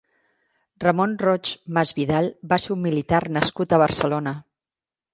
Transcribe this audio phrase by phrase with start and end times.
[0.83, 4.39] Ramon Roig Masvidal va ser un militar nascut a Barcelona.